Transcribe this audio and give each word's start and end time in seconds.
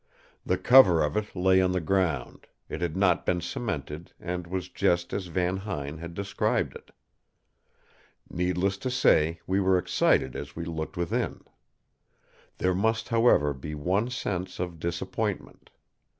The 0.43 0.57
cover 0.57 1.03
of 1.03 1.15
it 1.15 1.35
lay 1.35 1.61
on 1.61 1.73
the 1.73 1.79
ground; 1.79 2.47
it 2.67 2.81
had 2.81 2.97
not 2.97 3.23
been 3.23 3.39
cemented, 3.39 4.13
and 4.19 4.47
was 4.47 4.67
just 4.67 5.13
as 5.13 5.27
Van 5.27 5.57
Huyn 5.57 5.99
had 5.99 6.15
described 6.15 6.73
it. 6.73 6.89
Needless 8.27 8.79
to 8.79 8.89
say, 8.89 9.41
we 9.45 9.59
were 9.59 9.77
excited 9.77 10.35
as 10.35 10.55
we 10.55 10.65
looked 10.65 10.97
within. 10.97 11.43
There 12.57 12.73
must, 12.73 13.09
however, 13.09 13.53
be 13.53 13.75
one 13.75 14.09
sense 14.09 14.59
of 14.59 14.79
disappointment. 14.79 15.69